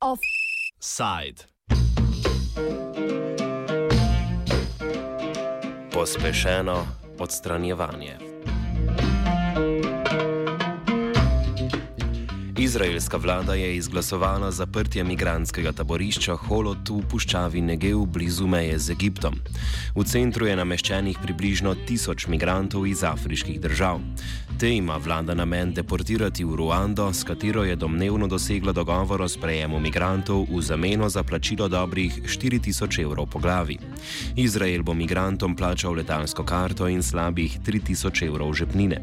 Offside. 0.00 1.44
Pospešeno 5.92 6.86
odstranjevanje. 7.18 8.27
Izraelska 12.68 13.16
vlada 13.16 13.54
je 13.54 13.76
izglasovala 13.76 14.50
zaprtje 14.50 15.04
migranskega 15.04 15.70
taborišča 15.72 16.34
Holot 16.36 16.90
v 16.92 16.98
puščavi 17.08 17.62
Negev 17.64 18.02
blizu 18.12 18.44
meje 18.46 18.76
z 18.78 18.92
Egiptom. 18.92 19.38
V 19.96 20.04
centru 20.04 20.44
je 20.44 20.56
nameščenih 20.60 21.16
približno 21.22 21.72
tisoč 21.88 22.26
migrantov 22.28 22.84
iz 22.84 23.00
afriških 23.08 23.56
držav. 23.60 24.04
Te 24.58 24.70
ima 24.74 24.96
vlada 24.96 25.34
namen 25.34 25.70
deportirati 25.72 26.44
v 26.44 26.56
Ruando, 26.56 27.12
s 27.12 27.22
katero 27.24 27.62
je 27.64 27.76
domnevno 27.76 28.26
dosegla 28.26 28.72
dogovor 28.72 29.22
o 29.22 29.28
sprejemu 29.28 29.78
migrantov 29.80 30.50
v 30.50 30.62
zameno 30.62 31.08
za 31.08 31.22
plačilo 31.22 31.68
dobrih 31.68 32.22
4000 32.26 33.02
evrov 33.02 33.26
po 33.30 33.38
glavi. 33.38 33.78
Izrael 34.36 34.82
bo 34.82 34.94
migrantom 34.94 35.54
plačal 35.56 35.94
letalsko 35.94 36.42
karto 36.42 36.88
in 36.88 37.02
slabih 37.02 37.58
3000 37.62 38.26
evrov 38.26 38.50
žepnine. 38.52 38.98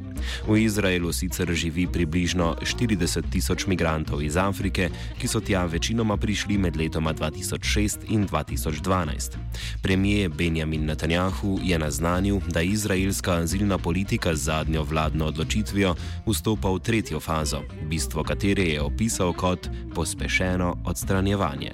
V 0.48 0.60
Izraelu 0.60 1.14
sicer 1.14 1.48
živi 1.54 1.88
približno 1.88 2.56
40 2.60 3.24
tisoč 3.32 3.68
migrantov 3.68 4.24
iz 4.24 4.36
Afrike, 4.38 4.90
ki 5.20 5.28
so 5.28 5.40
tja 5.40 5.64
večinoma 5.66 6.18
prišli 6.18 6.58
med 6.58 6.76
letoma 6.76 7.14
2006 7.14 8.12
in 8.12 8.28
2012. 8.28 9.40
Premijer 9.82 10.30
Benjamin 10.36 10.86
Netanjahu 10.86 11.60
je 11.64 11.80
naznanil, 11.80 12.44
da 12.52 12.62
izraelska 12.62 13.40
azilna 13.40 13.78
politika 13.78 14.36
z 14.36 14.44
zadnjo 14.52 14.84
vladno 14.84 15.26
odločitvijo 15.26 15.45
odločitvijo 15.46 15.96
vstopa 16.26 16.70
v 16.74 16.80
tretjo 16.80 17.20
fazo, 17.20 17.62
bistvo 17.86 18.24
katere 18.24 18.64
je 18.64 18.82
opisal 18.82 19.34
kot 19.34 19.70
pospešeno 19.94 20.82
odstranjevanje. 20.86 21.72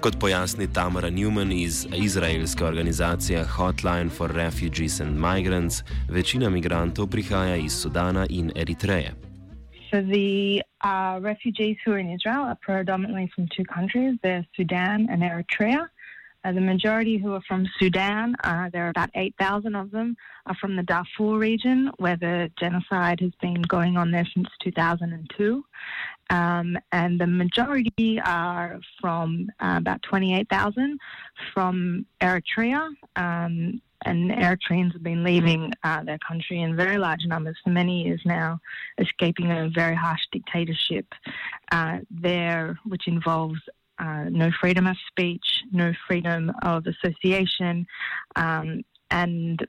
Kot 0.00 0.14
pojasni 0.20 0.72
Tamara 0.72 1.10
Newman 1.10 1.52
iz 1.52 1.86
izraelske 1.96 2.64
organizacije 2.64 3.44
Hotline 3.44 4.10
for 4.10 4.30
Refugees 4.30 5.00
and 5.00 5.18
Migrants, 5.18 5.82
večina 6.08 6.50
migrantov 6.50 7.06
prihaja 7.06 7.56
iz 7.56 7.72
Sudana 7.72 8.26
in 8.30 8.52
Eritreje. 8.54 9.27
So 9.90 10.02
the 10.02 10.62
uh, 10.82 11.18
refugees 11.22 11.76
who 11.84 11.92
are 11.92 11.98
in 11.98 12.10
Israel 12.10 12.44
are 12.44 12.58
predominantly 12.60 13.30
from 13.34 13.48
two 13.48 13.64
countries. 13.64 14.18
They're 14.22 14.46
Sudan 14.54 15.08
and 15.10 15.22
Eritrea. 15.22 15.88
Uh, 16.44 16.52
the 16.52 16.60
majority 16.60 17.16
who 17.16 17.32
are 17.32 17.42
from 17.48 17.66
Sudan, 17.78 18.36
uh, 18.44 18.70
there 18.72 18.86
are 18.86 18.90
about 18.90 19.10
8,000 19.14 19.74
of 19.74 19.90
them, 19.90 20.16
are 20.46 20.54
from 20.54 20.76
the 20.76 20.82
Darfur 20.82 21.36
region, 21.36 21.90
where 21.96 22.16
the 22.16 22.50
genocide 22.58 23.20
has 23.20 23.32
been 23.40 23.60
going 23.62 23.96
on 23.96 24.10
there 24.10 24.26
since 24.34 24.48
2002. 24.62 25.64
Um, 26.30 26.78
and 26.92 27.20
the 27.20 27.26
majority 27.26 28.20
are 28.20 28.78
from 29.00 29.50
uh, 29.60 29.76
about 29.78 30.02
28,000 30.02 30.98
from 31.52 32.06
Eritrea. 32.20 32.90
Um, 33.16 33.80
and 34.04 34.30
Eritreans 34.30 34.92
have 34.92 35.02
been 35.02 35.24
leaving 35.24 35.72
uh, 35.82 36.02
their 36.04 36.18
country 36.18 36.60
in 36.60 36.76
very 36.76 36.98
large 36.98 37.24
numbers 37.26 37.56
for 37.62 37.70
many 37.70 38.04
years 38.04 38.20
now, 38.24 38.60
escaping 38.98 39.50
a 39.50 39.68
very 39.74 39.96
harsh 39.96 40.20
dictatorship 40.30 41.06
uh, 41.72 41.98
there, 42.10 42.78
which 42.84 43.08
involves 43.08 43.60
uh, 43.98 44.24
no 44.30 44.50
freedom 44.60 44.86
of 44.86 44.96
speech, 45.08 45.64
no 45.72 45.92
freedom 46.06 46.52
of 46.62 46.86
association, 46.86 47.86
um, 48.36 48.84
and 49.10 49.66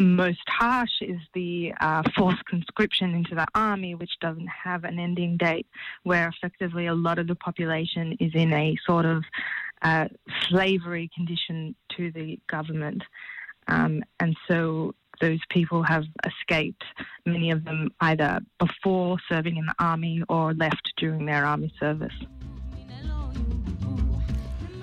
most 0.00 0.40
harsh 0.48 1.02
is 1.02 1.20
the 1.34 1.72
uh, 1.80 2.02
forced 2.16 2.44
conscription 2.46 3.14
into 3.14 3.34
the 3.34 3.46
army, 3.54 3.94
which 3.94 4.18
doesn't 4.20 4.48
have 4.48 4.84
an 4.84 4.98
ending 4.98 5.36
date, 5.36 5.66
where 6.02 6.28
effectively 6.28 6.86
a 6.86 6.94
lot 6.94 7.18
of 7.18 7.26
the 7.26 7.34
population 7.34 8.16
is 8.18 8.32
in 8.34 8.52
a 8.52 8.76
sort 8.86 9.04
of 9.04 9.22
uh, 9.82 10.06
slavery 10.48 11.10
condition 11.14 11.74
to 11.96 12.10
the 12.12 12.38
government. 12.48 13.02
Um, 13.70 14.02
and 14.18 14.36
so 14.48 14.94
those 15.20 15.40
people 15.50 15.82
have 15.82 16.04
escaped, 16.26 16.82
many 17.26 17.50
of 17.50 17.64
them 17.64 17.90
either 18.00 18.40
before 18.58 19.18
serving 19.28 19.56
in 19.56 19.66
the 19.66 19.74
army 19.78 20.22
or 20.28 20.54
left 20.54 20.92
during 20.96 21.26
their 21.26 21.44
army 21.44 21.72
service. 21.78 22.14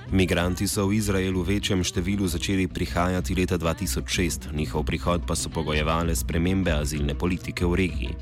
Migranti 0.08 0.68
so 0.68 0.88
v 0.88 1.04
Izrael 1.04 1.36
v 1.36 1.60
večjem 1.60 1.84
številu 1.84 2.24
začeli 2.32 2.72
prihajati 2.72 3.36
leta 3.36 3.60
2006, 3.60 4.56
njihov 4.56 4.88
prihod 4.88 5.28
pa 5.28 5.36
so 5.36 5.52
pogojevale 5.52 6.16
spremembe 6.16 6.72
azilne 6.72 7.12
politike 7.12 7.68
v 7.68 7.76
regiji. 7.76 8.16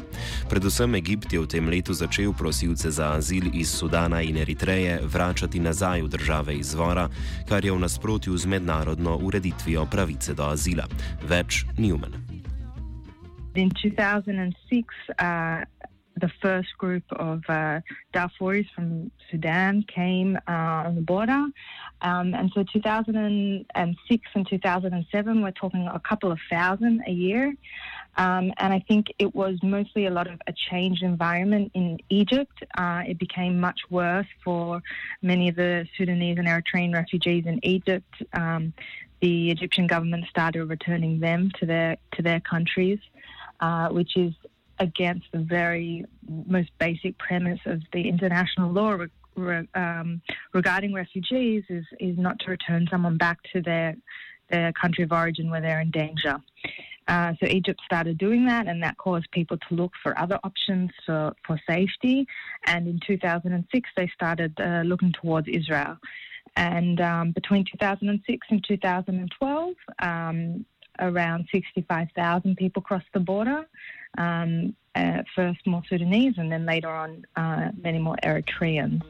Predvsem 0.49 0.97
Egipt 0.97 1.29
je 1.29 1.45
v 1.45 1.45
tem 1.45 1.69
letu 1.69 1.93
začel 1.93 2.33
prosilce 2.33 2.89
za 2.89 3.13
azil 3.13 3.53
iz 3.53 3.69
Sudana 3.69 4.25
in 4.25 4.33
Eritreje 4.41 4.97
vračati 5.05 5.61
nazaj 5.61 6.01
v 6.01 6.09
države 6.09 6.57
izvora, 6.57 7.05
kar 7.45 7.61
je 7.61 7.69
v 7.69 7.77
nasprotju 7.77 8.33
z 8.33 8.49
mednarodno 8.49 9.21
ureditvijo 9.21 9.85
pravice 9.85 10.33
do 10.33 10.49
azila. 10.49 10.89
Več 11.29 11.69
Newman. 11.77 12.17
In 13.53 13.69
2006, 13.69 14.41
uh, 15.21 15.61
the 16.15 16.29
first 16.41 16.77
group 16.77 17.03
of 17.11 17.43
uh, 17.49 17.81
Darfuris 18.13 18.67
from 18.73 19.11
Sudan 19.29 19.83
came 19.83 20.37
uh, 20.47 20.51
on 20.87 20.95
the 20.95 21.01
border. 21.01 21.45
Um, 22.01 22.33
and 22.33 22.51
so 22.53 22.63
2006 22.71 24.27
and 24.35 24.47
2007, 24.47 25.41
we're 25.41 25.51
talking 25.51 25.87
a 25.87 25.99
couple 25.99 26.31
of 26.31 26.39
thousand 26.49 27.03
a 27.07 27.11
year. 27.11 27.53
Um, 28.17 28.53
and 28.57 28.73
I 28.73 28.79
think 28.87 29.07
it 29.19 29.35
was 29.35 29.57
mostly 29.61 30.05
a 30.05 30.09
lot 30.09 30.27
of 30.27 30.39
a 30.47 30.53
changed 30.53 31.03
environment 31.03 31.71
in 31.73 31.99
Egypt. 32.09 32.63
Uh, 32.77 33.03
it 33.05 33.19
became 33.19 33.59
much 33.59 33.81
worse 33.89 34.27
for 34.43 34.81
many 35.21 35.49
of 35.49 35.55
the 35.55 35.85
Sudanese 35.97 36.37
and 36.37 36.47
Eritrean 36.47 36.93
refugees 36.93 37.45
in 37.45 37.59
Egypt. 37.65 38.13
Um, 38.33 38.73
the 39.21 39.51
Egyptian 39.51 39.87
government 39.87 40.25
started 40.29 40.65
returning 40.65 41.19
them 41.19 41.51
to 41.59 41.65
their 41.65 41.97
to 42.13 42.21
their 42.21 42.39
countries, 42.39 42.99
uh, 43.59 43.89
which 43.89 44.15
is 44.15 44.33
against 44.79 45.25
the 45.31 45.39
very 45.39 46.05
most 46.27 46.69
basic 46.79 47.17
premise 47.17 47.59
of 47.65 47.81
the 47.93 48.07
international 48.07 48.71
law 48.71 48.91
re, 48.91 49.07
re, 49.35 49.67
um, 49.75 50.21
regarding 50.53 50.93
refugees 50.93 51.63
is, 51.69 51.85
is 51.99 52.17
not 52.17 52.39
to 52.39 52.51
return 52.51 52.87
someone 52.89 53.17
back 53.17 53.37
to 53.53 53.61
their, 53.61 53.95
their 54.49 54.71
country 54.73 55.03
of 55.03 55.11
origin 55.11 55.49
where 55.49 55.61
they're 55.61 55.81
in 55.81 55.91
danger. 55.91 56.37
Uh, 57.07 57.33
so 57.39 57.47
Egypt 57.47 57.79
started 57.85 58.17
doing 58.17 58.45
that, 58.47 58.67
and 58.67 58.81
that 58.81 58.97
caused 58.97 59.29
people 59.31 59.57
to 59.57 59.75
look 59.75 59.91
for 60.01 60.17
other 60.17 60.39
options 60.43 60.89
for, 61.05 61.33
for 61.45 61.59
safety. 61.69 62.25
And 62.65 62.87
in 62.87 62.99
2006, 63.05 63.89
they 63.95 64.07
started 64.07 64.53
uh, 64.59 64.81
looking 64.83 65.13
towards 65.21 65.47
Israel. 65.47 65.97
And 66.55 67.01
um, 67.01 67.31
between 67.31 67.65
2006 67.65 68.47
and 68.49 68.65
2012, 68.67 69.73
um, 70.01 70.65
around 70.99 71.47
65,000 71.51 72.55
people 72.55 72.81
crossed 72.81 73.11
the 73.13 73.19
border. 73.19 73.67
Um, 74.17 74.75
uh, 74.95 75.23
first 75.35 75.65
more 75.67 75.83
Sudanese 75.89 76.35
and 76.37 76.51
then 76.51 76.65
later 76.65 76.89
on 76.89 77.25
uh, 77.35 77.71
many 77.81 77.99
more 77.99 78.17
Eritreans. 78.23 79.01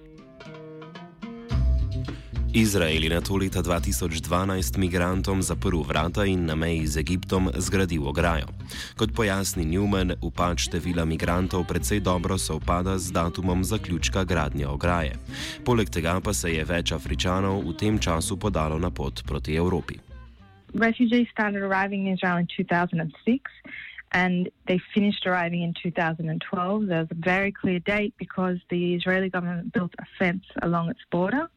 Izrael 2.56 3.04
je 3.04 3.10
na 3.10 3.20
to 3.22 3.36
leta 3.36 3.60
2012 3.60 4.78
migrantom 4.78 5.44
zaprl 5.44 5.84
vrata 5.84 6.24
in 6.26 6.46
na 6.46 6.56
meji 6.56 6.88
z 6.88 6.98
Egiptom 6.98 7.52
zgradil 7.52 8.08
ograjo. 8.08 8.48
Kot 8.96 9.12
pojasni 9.12 9.66
Newman, 9.68 10.16
upad 10.22 10.56
števila 10.58 11.04
migrantov 11.06 11.68
precej 11.68 12.00
dobro 12.00 12.38
sovpada 12.40 12.96
z 12.96 13.12
datumom 13.12 13.64
zaključka 13.64 14.24
gradnje 14.24 14.68
ograje. 14.68 15.20
Poleg 15.66 15.92
tega 15.92 16.16
pa 16.24 16.34
se 16.34 16.56
je 16.56 16.64
več 16.64 16.96
Afričanov 16.96 17.60
v 17.60 17.76
tem 17.76 18.00
času 18.00 18.40
podalo 18.40 18.80
na 18.80 18.88
pot 18.88 19.28
proti 19.28 19.60
Evropi. 19.60 20.15
Refugees 20.76 21.28
started 21.32 21.62
arriving 21.62 22.08
in 22.08 22.14
Israel 22.14 22.38
in 22.38 22.48
2006 22.56 23.52
and 24.12 24.50
they 24.68 24.80
finished 24.94 25.26
arriving 25.26 25.64
in 25.64 25.74
2012. 25.82 26.88
There's 26.88 27.08
a 27.10 27.16
very 27.16 27.52
clear 27.52 27.80
date 27.80 28.14
because 28.18 28.58
the 28.70 28.96
Israeli 28.96 29.30
government 29.30 29.74
built 29.74 29.94
a 30.00 30.06
fence 30.20 30.46
along 30.62 30.90
its 30.90 31.02
border. 31.12 31.50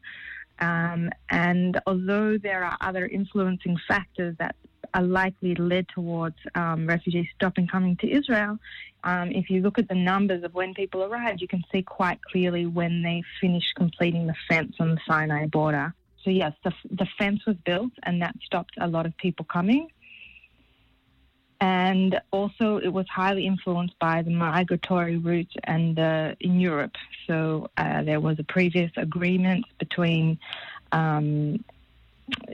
Um, 0.59 1.09
and 1.29 1.79
although 1.85 2.37
there 2.37 2.63
are 2.63 2.77
other 2.81 3.07
influencing 3.07 3.77
factors 3.87 4.35
that 4.39 4.55
are 4.93 5.03
likely 5.03 5.55
led 5.55 5.87
towards 5.89 6.35
um, 6.55 6.87
refugees 6.87 7.27
stopping 7.35 7.67
coming 7.67 7.95
to 7.97 8.11
Israel, 8.11 8.57
um, 9.03 9.31
if 9.31 9.49
you 9.49 9.61
look 9.61 9.79
at 9.79 9.87
the 9.87 9.95
numbers 9.95 10.43
of 10.43 10.53
when 10.53 10.73
people 10.73 11.03
arrived, 11.03 11.41
you 11.41 11.47
can 11.47 11.63
see 11.71 11.81
quite 11.81 12.21
clearly 12.21 12.65
when 12.65 13.03
they 13.03 13.23
finished 13.39 13.73
completing 13.75 14.27
the 14.27 14.35
fence 14.49 14.75
on 14.79 14.89
the 14.89 14.99
Sinai 15.07 15.45
border. 15.45 15.93
So 16.23 16.29
yes, 16.29 16.53
the, 16.63 16.73
the 16.91 17.07
fence 17.17 17.45
was 17.45 17.55
built, 17.65 17.93
and 18.03 18.21
that 18.21 18.35
stopped 18.43 18.75
a 18.79 18.87
lot 18.87 19.05
of 19.05 19.15
people 19.17 19.45
coming. 19.45 19.89
and 21.61 22.19
also 22.31 22.77
it 22.77 22.93
was 22.99 23.05
highly 23.09 23.45
influenced 23.45 23.97
by 23.99 24.21
the 24.21 24.31
migratory 24.31 25.17
route 25.17 25.55
and 25.65 25.99
uh, 25.99 26.35
in 26.39 26.59
Europe. 26.59 26.95
So 27.27 27.69
uh, 27.77 28.03
there 28.03 28.19
was 28.19 28.39
a 28.39 28.43
previous 28.43 28.91
agreement 28.97 29.65
between. 29.77 30.39
Um, 30.91 31.63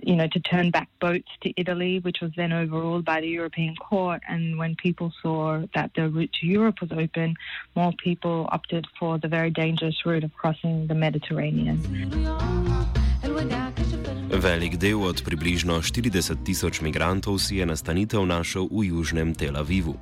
you 0.01 0.15
know, 0.15 0.27
to 0.27 0.39
turn 0.39 0.71
back 0.71 0.87
boats 1.01 1.27
to 1.41 1.53
Italy, 1.57 1.99
which 1.99 2.21
was 2.21 2.31
then 2.37 2.53
overruled 2.53 3.03
by 3.03 3.19
the 3.19 3.27
European 3.27 3.75
Court. 3.75 4.21
And 4.25 4.57
when 4.57 4.75
people 4.75 5.11
saw 5.21 5.65
that 5.75 5.91
the 5.95 6.07
route 6.09 6.31
to 6.39 6.47
Europe 6.47 6.79
was 6.79 6.93
open, 6.93 7.35
more 7.75 7.91
people 7.91 8.47
opted 8.53 8.85
for 8.97 9.17
the 9.17 9.27
very 9.27 9.51
dangerous 9.51 10.05
route 10.05 10.23
of 10.23 10.33
crossing 10.33 10.87
the 10.87 10.95
Mediterranean. 10.95 12.54
Velik 14.35 14.75
del 14.75 14.99
od 14.99 15.23
približno 15.23 15.79
40 15.79 16.43
tisoč 16.43 16.81
migrantov 16.83 17.39
si 17.39 17.63
je 17.63 17.65
nastanitev 17.65 18.19
našel 18.27 18.67
v 18.67 18.91
južnem 18.91 19.31
Tel 19.31 19.55
Avivu. 19.55 19.95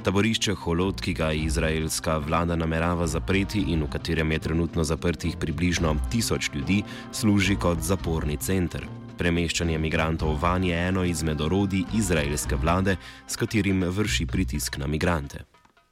Taborišče 0.00 0.56
Holod, 0.56 1.00
ki 1.04 1.12
ga 1.12 1.32
izraelska 1.36 2.16
vlada 2.24 2.56
namerava 2.56 3.04
zapreti 3.04 3.60
in 3.60 3.84
v 3.84 3.92
katerem 3.92 4.32
je 4.32 4.38
trenutno 4.38 4.84
zaprtih 4.84 5.36
približno 5.36 5.96
tisoč 6.08 6.48
ljudi, 6.54 6.80
služi 7.12 7.60
kot 7.60 7.84
zaporni 7.84 8.40
center. 8.40 8.88
Premeščanje 9.20 9.76
migrantov 9.78 10.40
van 10.40 10.64
je 10.64 10.72
eno 10.88 11.04
izmed 11.04 11.40
orodij 11.40 11.84
izraelske 11.92 12.56
vlade, 12.56 12.96
s 13.28 13.36
katerim 13.36 13.84
vrši 13.84 14.26
pritisk 14.26 14.78
na 14.80 14.86
migrante. 14.86 15.44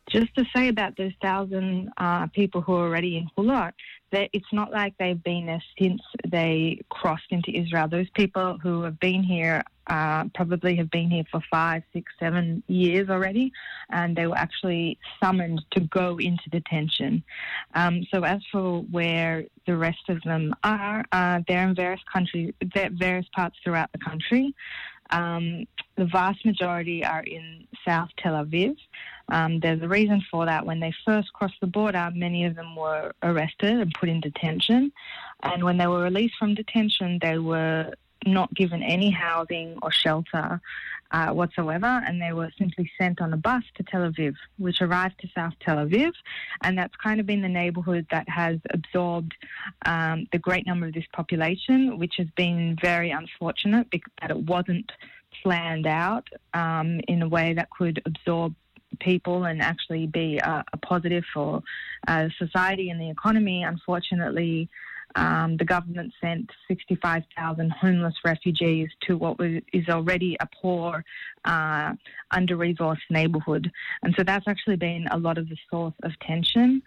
Just 0.09 0.33
to 0.35 0.45
say 0.57 0.69
about 0.69 0.97
those 0.97 1.13
thousand 1.21 1.93
uh, 2.01 2.27
people 2.33 2.61
who 2.65 2.73
are 2.73 2.89
already 2.89 3.17
in 3.17 3.29
Hulot, 3.37 3.77
it's 4.13 4.53
not 4.53 4.71
like 4.71 4.95
they've 4.99 5.23
been 5.23 5.47
there 5.47 5.63
since 5.79 6.03
they 6.29 6.81
crossed 6.91 7.31
into 7.31 7.51
Israel. 7.51 7.89
Those 7.89 8.11
people 8.11 8.59
who 8.63 8.83
have 8.83 8.99
been 9.01 9.23
here 9.23 9.63
uh, 9.89 10.25
probably 10.35 10.77
have 10.77 10.91
been 10.91 11.11
here 11.11 11.25
for 11.31 11.41
five, 11.51 11.83
six, 11.93 12.13
seven 12.21 12.63
years 12.69 13.09
already, 13.09 13.53
and 13.91 14.17
they 14.17 14.27
were 14.27 14.37
actually 14.37 14.99
summoned 15.23 15.61
to 15.73 15.81
go 15.81 16.19
into 16.19 16.49
detention. 16.51 17.23
Um, 17.75 18.07
so, 18.13 18.23
as 18.23 18.41
for 18.53 18.83
where 18.83 19.45
the 19.67 19.77
rest 19.77 20.09
of 20.09 20.23
them 20.23 20.55
are, 20.63 21.05
uh, 21.13 21.41
they're 21.49 21.69
in 21.69 21.75
various 21.75 22.01
countries, 22.13 22.53
various 22.93 23.27
parts 23.35 23.57
throughout 23.65 23.91
the 23.93 23.99
country. 23.99 24.55
Um, 25.13 25.67
the 25.97 26.07
vast 26.07 26.45
majority 26.45 27.05
are 27.05 27.23
in 27.23 27.67
South 27.87 28.09
Tel 28.17 28.45
Aviv. 28.45 28.77
Um, 29.29 29.61
there's 29.61 29.83
a 29.83 29.89
reason 29.89 30.23
for 30.31 30.47
that. 30.47 30.67
When 30.67 30.81
they 30.81 30.93
first 31.05 31.33
crossed 31.33 31.61
the 31.61 31.67
border, 31.67 32.11
many 32.15 32.45
of 32.45 32.57
them 32.57 32.75
were 32.75 33.13
arrested 33.23 33.79
and 33.81 33.95
put 33.95 34.09
in 34.09 34.21
detention. 34.21 34.93
And 35.43 35.65
when 35.65 35.79
they 35.79 35.87
were 35.87 36.03
released 36.03 36.35
from 36.39 36.55
detention, 36.55 37.19
they 37.21 37.39
were 37.39 37.95
not 38.27 38.53
given 38.55 38.83
any 38.83 39.11
housing 39.11 39.79
or 39.83 39.91
shelter 39.91 40.61
uh, 41.13 41.29
whatsoever, 41.29 42.03
and 42.07 42.21
they 42.21 42.33
were 42.33 42.51
simply 42.59 42.91
sent 42.99 43.21
on 43.21 43.33
a 43.33 43.37
bus 43.37 43.63
to 43.77 43.83
Tel 43.83 44.11
Aviv, 44.11 44.35
which 44.59 44.81
arrived 44.81 45.19
to 45.21 45.29
South 45.35 45.53
Tel 45.61 45.77
Aviv, 45.77 46.13
and 46.63 46.77
that's 46.77 46.97
kind 46.97 47.21
of 47.21 47.27
been 47.27 47.43
the 47.43 47.49
neighbourhood 47.49 48.07
that 48.11 48.29
has 48.29 48.59
absorbed 48.71 49.35
um, 49.85 50.27
the 50.33 50.39
great 50.39 50.67
number 50.67 50.87
of 50.87 50.95
this 50.95 51.05
population, 51.13 51.99
which 51.99 52.15
has 52.17 52.29
been 52.37 52.77
very 52.81 53.11
unfortunate 53.11 53.91
because 53.91 54.13
that 54.21 54.31
it 54.31 54.39
wasn't 54.39 54.91
planned 55.43 55.87
out 55.87 56.29
um, 56.55 57.01
in 57.09 57.23
a 57.23 57.29
way 57.29 57.55
that 57.55 57.69
could 57.71 58.01
absorb 58.07 58.55
people 59.01 59.45
and 59.45 59.63
actually 59.63 60.07
be 60.07 60.39
a, 60.39 60.65
a 60.73 60.77
positive 60.79 61.25
for 61.33 61.63
uh, 62.09 62.29
society 62.39 62.91
and 62.91 63.01
the 63.01 63.11
economy. 63.11 63.63
Unfortunately, 63.63 64.69
um, 65.17 65.57
the 65.57 65.65
government 65.65 66.13
sent 66.21 66.51
65,000 66.69 67.71
homeless 67.71 68.15
refugees 68.25 68.89
to 69.03 69.17
what 69.17 69.39
was, 69.39 69.61
is 69.73 69.89
already 69.89 70.37
a 70.41 70.49
poor, 70.61 71.05
uh, 71.45 71.93
under 72.31 72.57
resourced 72.57 72.99
neighbourhood. 73.11 73.71
And 74.03 74.15
so 74.17 74.25
that's 74.25 74.47
actually 74.49 74.77
been 74.77 75.07
a 75.11 75.19
lot 75.19 75.39
of 75.39 75.49
the 75.49 75.57
source 75.71 75.95
of 76.03 76.13
tension. 76.21 76.83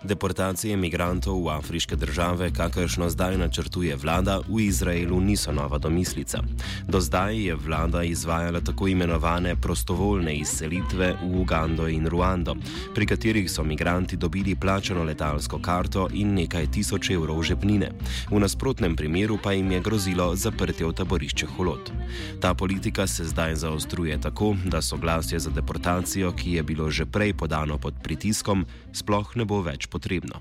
Deportacije 0.00 0.72
imigrantov 0.72 1.44
v 1.44 1.48
afriške 1.52 1.96
države, 1.96 2.50
kakršno 2.56 3.10
zdaj 3.10 3.36
načrtuje 3.36 3.96
vlada, 3.96 4.40
v 4.48 4.60
Izraelu 4.60 5.20
niso 5.20 5.52
nova 5.52 5.78
domislica. 5.78 6.40
Do 6.88 7.00
zdaj 7.00 7.44
je 7.44 7.54
vlada 7.54 8.02
izvajala 8.02 8.60
tako 8.60 8.88
imenovane 8.88 9.56
prostovoljne 9.56 10.36
izselitve 10.36 11.16
v 11.22 11.40
Ugando 11.40 11.88
in 11.88 12.06
Ruando, 12.06 12.56
pri 12.94 13.06
katerih 13.06 13.50
so 13.50 13.62
imigranti 13.62 14.16
dobili 14.16 14.54
plačano 14.56 15.04
letalsko 15.04 15.58
karto 15.58 16.08
in 16.12 16.32
nekaj 16.34 16.70
tisoč 16.70 17.10
evrov 17.10 17.42
žepnine. 17.42 17.92
V 18.30 18.40
nasprotnem 18.40 18.96
primeru 18.96 19.38
pa 19.42 19.52
jim 19.52 19.72
je 19.72 19.80
grozilo 19.80 20.36
zaprtje 20.36 20.86
v 20.86 20.92
taborišče 20.92 21.46
Holot. 21.46 21.92
Ta 22.40 22.54
politika 22.54 23.06
se 23.06 23.24
zdaj 23.24 23.54
zaostruje 23.54 24.20
tako, 24.20 24.56
da 24.64 24.82
soglasje 24.82 25.38
za 25.38 25.50
deportacijo, 25.50 26.32
ki 26.32 26.52
je 26.52 26.62
bilo 26.62 26.90
že 26.90 27.04
prej 27.06 27.34
podano 27.34 27.78
pod 27.78 27.94
pritiskom, 28.02 28.66
sploh 28.92 29.36
ne 29.36 29.44
bo 29.44 29.60
več 29.60 29.89
potrebno. 29.90 30.40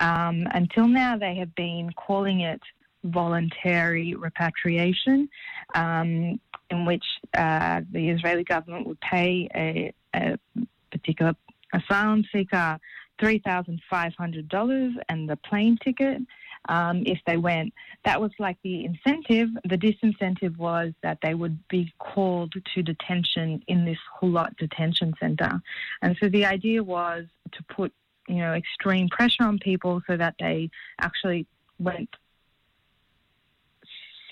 Um, 0.00 0.46
until 0.52 0.88
now, 0.88 1.16
they 1.16 1.36
have 1.36 1.54
been 1.54 1.90
calling 1.96 2.40
it 2.40 2.60
voluntary 3.04 4.14
repatriation, 4.14 5.28
um, 5.74 6.40
in 6.70 6.86
which 6.86 7.04
uh, 7.36 7.80
the 7.90 8.10
Israeli 8.10 8.44
government 8.44 8.86
would 8.86 9.00
pay 9.00 9.48
a, 9.54 9.92
a 10.14 10.38
particular 10.90 11.34
asylum 11.72 12.24
seeker 12.32 12.78
$3,500 13.20 14.92
and 15.08 15.28
the 15.28 15.36
plane 15.36 15.78
ticket 15.82 16.20
um, 16.68 17.02
if 17.06 17.18
they 17.26 17.36
went. 17.36 17.72
That 18.04 18.20
was 18.20 18.30
like 18.38 18.56
the 18.62 18.84
incentive. 18.84 19.48
The 19.64 19.76
disincentive 19.76 20.56
was 20.56 20.92
that 21.02 21.18
they 21.22 21.34
would 21.34 21.58
be 21.68 21.92
called 21.98 22.54
to 22.74 22.82
detention 22.82 23.62
in 23.68 23.84
this 23.84 23.98
Holot 24.20 24.56
detention 24.56 25.14
center. 25.20 25.60
And 26.02 26.16
so 26.20 26.28
the 26.28 26.44
idea 26.46 26.82
was 26.82 27.26
to 27.52 27.62
put 27.64 27.92
you 28.28 28.36
know, 28.36 28.54
extreme 28.54 29.08
pressure 29.08 29.44
on 29.44 29.58
people 29.58 30.02
so 30.06 30.16
that 30.16 30.34
they 30.38 30.70
actually 31.00 31.46
went 31.78 32.08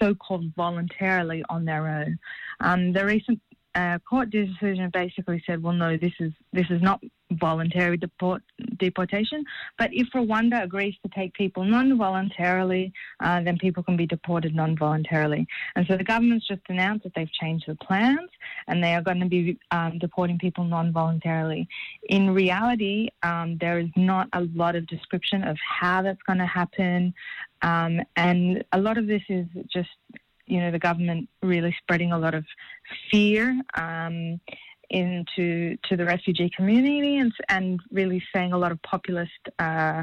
so-called 0.00 0.52
voluntarily 0.56 1.44
on 1.48 1.64
their 1.64 1.88
own. 1.88 2.18
Um, 2.60 2.92
the 2.92 3.04
recent 3.04 3.40
uh, 3.74 3.98
court 3.98 4.30
decision 4.30 4.90
basically 4.92 5.42
said, 5.46 5.62
well, 5.62 5.72
no, 5.72 5.96
this 5.96 6.12
is 6.18 6.32
this 6.52 6.66
is 6.70 6.82
not 6.82 7.02
voluntary 7.32 7.96
deport, 7.96 8.42
deportation. 8.80 9.44
But 9.78 9.90
if 9.92 10.08
Rwanda 10.12 10.62
agrees 10.64 10.96
to 11.04 11.10
take 11.14 11.32
people 11.34 11.62
non-voluntarily, 11.62 12.92
uh, 13.20 13.42
then 13.42 13.58
people 13.58 13.82
can 13.82 13.96
be 13.96 14.06
deported 14.06 14.54
non-voluntarily. 14.54 15.46
And 15.76 15.86
so 15.86 15.96
the 15.96 16.04
government's 16.04 16.48
just 16.48 16.62
announced 16.68 17.04
that 17.04 17.14
they've 17.14 17.32
changed 17.40 17.66
the 17.68 17.76
plans 17.76 18.30
and 18.66 18.82
they 18.82 18.94
are 18.94 19.02
going 19.02 19.20
to 19.20 19.26
be 19.26 19.58
um, 19.70 19.98
deporting 19.98 20.38
people 20.38 20.64
non-voluntarily. 20.64 21.68
In 22.08 22.30
reality, 22.30 23.08
um, 23.22 23.58
there 23.60 23.78
is 23.78 23.90
not 23.96 24.28
a 24.32 24.42
lot 24.54 24.74
of 24.74 24.86
description 24.86 25.44
of 25.44 25.56
how 25.58 26.02
that's 26.02 26.22
going 26.22 26.38
to 26.38 26.46
happen, 26.46 27.14
um, 27.62 28.00
and 28.16 28.64
a 28.72 28.80
lot 28.80 28.96
of 28.98 29.06
this 29.06 29.22
is 29.28 29.46
just 29.72 29.90
you 30.46 30.60
know 30.60 30.70
the 30.70 30.78
government 30.78 31.28
really 31.42 31.74
spreading 31.82 32.12
a 32.12 32.18
lot 32.18 32.34
of 32.34 32.44
fear 33.10 33.60
um, 33.74 34.40
into 34.90 35.76
to 35.88 35.96
the 35.96 36.04
refugee 36.04 36.50
community 36.56 37.18
and, 37.18 37.32
and 37.48 37.80
really 37.92 38.22
saying 38.32 38.52
a 38.52 38.58
lot 38.58 38.72
of 38.72 38.78
populist 38.82 39.42
uh, 39.58 40.02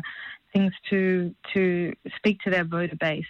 things 0.53 0.73
to 0.89 1.31
to 1.53 1.93
speak 2.17 2.37
to 2.43 2.49
their 2.49 2.63
voter 2.63 2.95
base. 2.95 3.27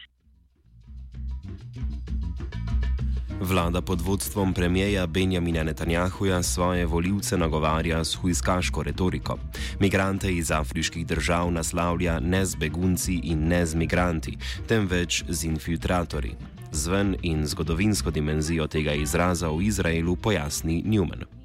Vlada 3.41 3.81
pod 3.81 4.01
vodstvom 4.01 4.53
premijeja 4.53 5.07
Benjamina 5.07 5.63
Netanjahuja 5.63 6.43
svoje 6.43 6.85
voljivce 6.85 7.37
nagovarja 7.37 8.03
s 8.03 8.15
huiskaško 8.15 8.83
retoriko. 8.83 9.37
Migrante 9.79 10.33
iz 10.33 10.51
afriških 10.51 11.05
držav 11.07 11.51
naslavlja 11.51 12.19
ne 12.19 12.45
z 12.45 12.55
begunci 12.55 13.19
in 13.23 13.47
ne 13.47 13.65
z 13.65 13.75
migranti, 13.75 14.37
temveč 14.67 15.23
z 15.27 15.43
infiltratorji. 15.43 16.35
Zven 16.71 17.15
in 17.21 17.45
zgodovinsko 17.45 18.11
dimenzijo 18.11 18.67
tega 18.67 18.93
izraza 18.93 19.49
v 19.49 19.61
Izraelu 19.61 20.15
pojasni 20.15 20.83
Newman. 20.85 21.36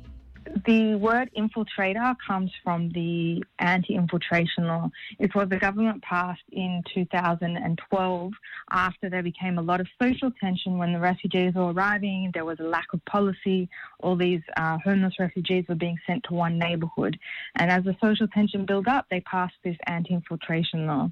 The 0.67 0.97
word 0.97 1.31
infiltrator 1.37 2.15
comes 2.27 2.51
from 2.63 2.91
the 2.91 3.43
anti 3.59 3.95
infiltration 3.95 4.67
law. 4.67 4.91
It 5.19 5.35
was 5.35 5.49
the 5.49 5.57
government 5.57 6.03
passed 6.03 6.43
in 6.51 6.83
2012 6.95 8.33
after 8.71 9.09
there 9.09 9.23
became 9.23 9.59
a 9.59 9.63
lot 9.63 9.81
of 9.81 9.87
social 10.01 10.31
tension 10.41 10.77
when 10.77 10.93
the 10.93 11.01
refugees 11.01 11.55
were 11.55 11.73
arriving. 11.73 12.31
There 12.35 12.45
was 12.45 12.61
a 12.61 12.65
lack 12.65 12.87
of 12.93 13.03
policy. 13.07 13.69
All 14.01 14.15
these 14.15 14.43
uh, 14.57 14.79
homeless 14.85 15.15
refugees 15.19 15.65
were 15.69 15.75
being 15.75 15.99
sent 16.07 16.25
to 16.25 16.35
one 16.35 16.59
neighborhood. 16.59 17.19
And 17.57 17.71
as 17.71 17.85
the 17.85 17.97
social 18.01 18.29
tension 18.29 18.67
built 18.67 18.89
up, 18.89 19.07
they 19.11 19.21
passed 19.21 19.57
this 19.65 19.77
anti 19.87 20.13
infiltration 20.13 20.87
law. 20.87 21.11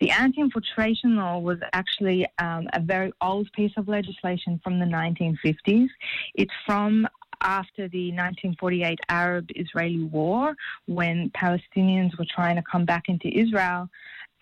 The 0.00 0.10
anti 0.10 0.40
infiltration 0.40 1.16
law 1.16 1.38
was 1.38 1.58
actually 1.72 2.26
um, 2.38 2.68
a 2.72 2.80
very 2.80 3.12
old 3.22 3.50
piece 3.52 3.72
of 3.76 3.88
legislation 3.88 4.60
from 4.62 4.78
the 4.78 4.86
1950s. 4.86 5.88
It's 6.34 6.52
from 6.66 7.08
after 7.44 7.88
the 7.88 8.08
1948 8.08 8.98
Arab 9.08 9.48
Israeli 9.54 10.02
war, 10.02 10.56
when 10.86 11.30
Palestinians 11.30 12.18
were 12.18 12.26
trying 12.28 12.56
to 12.56 12.62
come 12.62 12.84
back 12.84 13.04
into 13.08 13.28
Israel, 13.28 13.88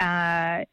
uh, 0.00 0.64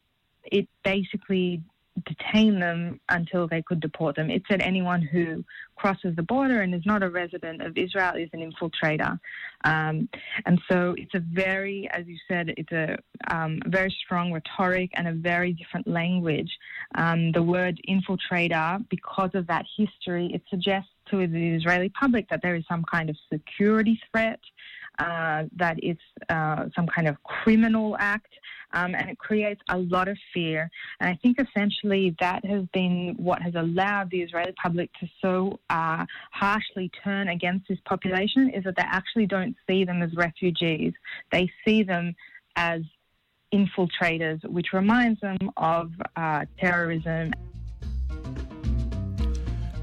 it 0.46 0.68
basically 0.84 1.62
detained 2.06 2.62
them 2.62 3.00
until 3.10 3.48
they 3.48 3.62
could 3.62 3.80
deport 3.80 4.16
them. 4.16 4.30
It 4.30 4.44
said 4.50 4.62
anyone 4.62 5.02
who 5.02 5.44
crosses 5.76 6.16
the 6.16 6.24
border 6.24 6.62
and 6.62 6.74
is 6.74 6.86
not 6.86 7.04
a 7.04 7.10
resident 7.10 7.62
of 7.62 7.78
Israel 7.78 8.16
is 8.16 8.30
an 8.34 8.40
infiltrator. 8.40 9.20
Um, 9.64 10.10
and 10.46 10.62
so 10.70 10.96
it's 10.98 11.14
a 11.14 11.20
very, 11.20 11.90
as 11.92 12.06
you 12.08 12.18
said, 12.28 12.54
it's 12.58 12.72
a 12.72 12.98
um, 13.34 13.60
very 13.66 13.94
strong 14.06 14.32
rhetoric 14.32 14.92
and 14.94 15.08
a 15.08 15.14
very 15.14 15.54
different 15.54 15.88
language. 15.88 16.52
Um, 16.96 17.32
the 17.32 17.44
word 17.44 17.80
infiltrator, 17.88 18.88
because 18.90 19.32
of 19.34 19.48
that 19.48 19.66
history, 19.78 20.32
it 20.34 20.42
suggests 20.50 20.90
to 21.12 21.28
the 21.28 21.56
Israeli 21.56 21.90
public 21.90 22.30
that 22.30 22.42
there 22.42 22.56
is 22.56 22.64
some 22.68 22.84
kind 22.92 23.10
of 23.10 23.18
security 23.32 24.00
threat, 24.12 24.40
uh, 25.00 25.44
that 25.56 25.78
it's 25.82 26.02
uh, 26.30 26.66
some 26.76 26.88
kind 26.88 27.08
of 27.08 27.22
criminal 27.24 27.96
act 28.00 28.34
um, 28.74 28.96
and 28.96 29.10
it 29.10 29.18
creates 29.18 29.62
a 29.70 29.78
lot 29.78 30.08
of 30.08 30.18
fear. 30.34 30.70
And 31.00 31.10
I 31.10 31.18
think 31.22 31.38
essentially 31.40 32.16
that 32.20 32.46
has 32.46 32.64
been 32.74 33.16
what 33.18 33.42
has 33.42 33.56
allowed 33.56 34.12
the 34.12 34.22
Israeli 34.22 34.54
public 34.62 34.92
to 35.00 35.08
so 35.22 35.60
uh, 35.70 36.06
harshly 36.32 36.92
turn 37.04 37.30
against 37.30 37.68
this 37.68 37.80
population 37.86 38.50
is 38.50 38.64
that 38.66 38.76
they 38.76 38.84
actually 38.86 39.26
don't 39.26 39.56
see 39.68 39.86
them 39.86 40.02
as 40.02 40.14
refugees. 40.16 40.94
They 41.32 41.52
see 41.66 41.84
them 41.84 42.16
as 42.56 42.82
infiltrators, 43.54 44.44
which 44.48 44.74
reminds 44.74 45.20
them 45.22 45.38
of 45.58 45.92
uh, 46.16 46.46
terrorism. 46.60 47.32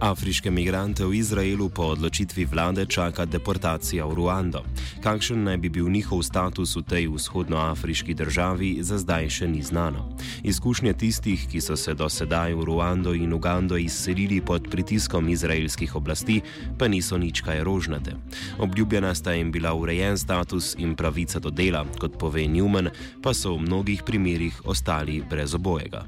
Afriške 0.00 0.50
migrante 0.50 1.00
v 1.08 1.16
Izraelu 1.16 1.72
po 1.72 1.96
odločitvi 1.96 2.44
vlade 2.44 2.84
čaka 2.84 3.24
deportacija 3.24 4.04
v 4.04 4.12
Ruando. 4.12 4.60
Kakšen 5.00 5.48
naj 5.48 5.56
bi 5.56 5.72
bil 5.72 5.88
njihov 5.88 6.20
status 6.20 6.76
v 6.76 6.84
tej 6.84 7.04
vzhodnoafriški 7.08 8.12
državi, 8.12 8.84
za 8.84 9.00
zdaj 9.00 9.24
še 9.32 9.48
ni 9.48 9.64
znano. 9.64 10.12
Izkušnje 10.44 10.92
tistih, 11.00 11.40
ki 11.48 11.64
so 11.64 11.80
se 11.80 11.96
do 11.96 12.12
sedaj 12.12 12.52
v 12.52 12.68
Ruando 12.68 13.16
in 13.16 13.32
Ugando 13.32 13.80
izselili 13.80 14.44
pod 14.44 14.68
pritiskom 14.68 15.32
izraelskih 15.32 15.96
oblasti, 15.96 16.44
pa 16.76 16.92
niso 16.92 17.16
nič 17.16 17.40
kaj 17.40 17.64
rožnate. 17.64 18.20
Obljubljena 18.60 19.14
sta 19.16 19.32
jim 19.32 19.48
bila 19.48 19.72
urejen 19.72 20.18
status 20.18 20.76
in 20.76 20.92
pravica 20.92 21.40
do 21.40 21.48
dela, 21.48 21.88
kot 21.96 22.20
pove 22.20 22.44
Newman, 22.44 22.92
pa 23.24 23.32
so 23.32 23.56
v 23.56 23.64
mnogih 23.64 24.04
primerjih 24.04 24.60
ostali 24.68 25.24
brez 25.24 25.56
obojega. 25.56 26.04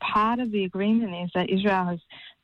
Part 0.00 0.40
of 0.40 0.48
the 0.48 0.64
agreement 0.64 1.12
is 1.12 1.30
that 1.32 1.48
Israel 1.52 1.84
has 1.84 2.00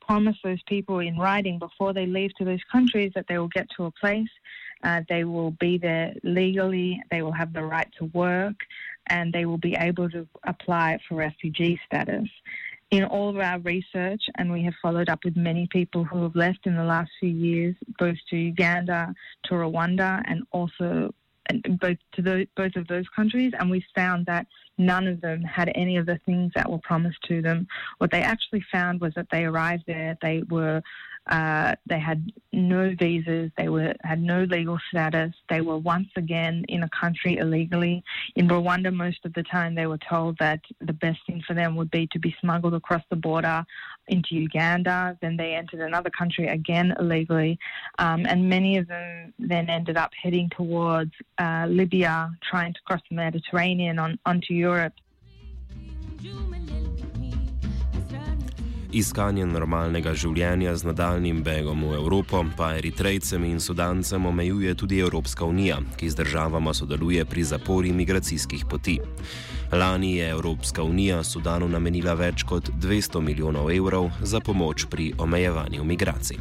promise 0.07 0.37
those 0.43 0.63
people 0.65 0.99
in 1.01 1.17
writing 1.17 1.59
before 1.59 1.93
they 1.93 2.07
leave 2.07 2.35
to 2.37 2.45
those 2.45 2.63
countries 2.71 3.13
that 3.15 3.27
they 3.29 3.39
will 3.39 3.49
get 3.49 3.67
to 3.77 3.85
a 3.85 3.91
place, 3.91 4.29
uh, 4.83 5.01
they 5.09 5.25
will 5.25 5.53
be 5.53 5.79
there 5.79 6.15
legally, 6.23 7.03
they 7.11 7.23
will 7.23 7.33
have 7.33 7.53
the 7.53 7.63
right 7.63 7.89
to 7.99 8.05
work, 8.07 8.55
and 9.09 9.33
they 9.33 9.47
will 9.47 9.59
be 9.59 9.75
able 9.75 10.09
to 10.11 10.27
apply 10.45 10.99
for 11.09 11.17
refugee 11.17 11.81
status. 11.87 12.29
In 12.91 13.03
all 13.05 13.31
of 13.31 13.39
our 13.39 13.59
research, 13.61 14.23
and 14.37 14.53
we 14.53 14.63
have 14.65 14.75
followed 14.81 15.09
up 15.09 15.25
with 15.25 15.37
many 15.37 15.67
people 15.73 16.05
who 16.05 16.23
have 16.23 16.37
left 16.37 16.67
in 16.67 16.77
the 16.77 16.85
last 16.85 17.11
few 17.19 17.31
years, 17.31 17.75
both 17.99 18.17
to 18.31 18.37
Uganda, 18.37 19.15
to 19.45 19.55
Rwanda, 19.55 20.23
and 20.27 20.45
also 20.53 21.13
both 21.81 21.99
to 22.13 22.23
the, 22.23 22.47
both 22.57 22.77
of 22.77 22.87
those 22.89 23.07
countries, 23.15 23.53
and 23.59 23.71
we 23.71 23.85
found 23.95 24.27
that 24.27 24.47
none 24.79 25.07
of 25.07 25.21
them 25.21 25.43
had 25.43 25.71
any 25.75 25.97
of 25.97 26.07
the 26.07 26.19
things 26.27 26.53
that 26.55 26.71
were 26.71 26.79
promised 26.79 27.19
to 27.29 27.41
them. 27.43 27.67
What 27.99 28.11
they 28.11 28.23
actually 28.23 28.65
found 28.73 29.01
was 29.01 29.13
that 29.15 29.29
they 29.31 29.45
arrived 29.45 29.85
there, 29.87 30.17
they 30.21 30.43
were 30.49 30.83
uh, 31.27 31.75
they 31.87 31.99
had 31.99 32.33
no 32.53 32.95
visas. 32.99 33.51
They 33.57 33.69
were 33.69 33.95
had 34.03 34.21
no 34.21 34.45
legal 34.45 34.79
status. 34.91 35.33
They 35.49 35.63
were 35.63 35.79
once 35.79 36.09
again 36.17 36.65
in 36.69 36.83
a 36.83 36.89
country 36.91 37.39
illegally. 37.39 38.05
In 38.37 38.49
Rwanda, 38.49 38.93
most 38.93 39.25
of 39.25 39.33
the 39.33 39.43
time, 39.43 39.75
they 39.75 39.87
were 39.87 39.99
told 39.99 40.37
that 40.39 40.61
the 40.81 40.93
best 40.93 41.21
thing 41.27 41.43
for 41.47 41.55
them 41.55 41.77
would 41.77 41.91
be 41.91 42.07
to 42.09 42.19
be 42.19 42.37
smuggled 42.41 42.75
across 42.75 43.03
the 43.09 43.17
border 43.17 43.65
into 44.09 44.35
Uganda. 44.35 45.17
Then 45.23 45.37
they 45.37 45.55
entered 45.55 45.81
another 45.81 46.11
country 46.11 46.49
again 46.49 46.95
illegally, 46.99 47.59
um, 47.99 48.27
and 48.27 48.49
many 48.49 48.77
of 48.77 48.89
them 48.89 49.33
then 49.39 49.71
ended 49.71 49.97
up 49.97 50.11
heading 50.23 50.51
towards 50.55 51.13
uh, 51.39 51.67
Libya, 51.69 52.31
trying 52.51 52.75
to 52.75 52.81
cross 52.85 53.01
the 53.09 53.17
Mediterranean 53.17 53.99
on, 53.99 54.19
onto 54.27 54.53
Europe. 54.53 54.93
Iskanje 58.95 59.43
normalnega 59.43 60.13
življenja 60.15 60.71
z 60.79 60.87
nadaljnim 60.87 61.41
begom 61.43 61.81
v 61.83 61.97
Evropo 61.99 62.45
pa 62.55 62.77
Eritrejcem 62.79 63.43
in 63.49 63.59
Sudancem 63.59 64.27
omejuje 64.31 64.75
tudi 64.79 65.01
Evropska 65.03 65.43
unija, 65.51 65.81
ki 65.99 66.11
z 66.13 66.21
državama 66.21 66.71
sodeluje 66.71 67.25
pri 67.27 67.43
zapori 67.43 67.91
migracijskih 67.91 68.63
poti. 68.71 69.01
Lani 69.75 70.13
je 70.21 70.29
Evropska 70.31 70.87
unija 70.87 71.25
Sudanu 71.27 71.67
namenila 71.69 72.15
več 72.15 72.47
kot 72.47 72.71
200 72.71 73.19
milijonov 73.19 73.73
evrov 73.75 74.13
za 74.23 74.39
pomoč 74.39 74.87
pri 74.87 75.11
omejevanju 75.19 75.83
migracij. 75.85 76.39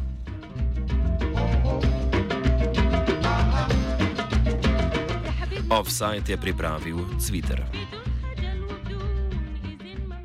Offside 5.74 6.30
je 6.30 6.38
pripravil 6.38 7.02
Twitter. 7.18 7.66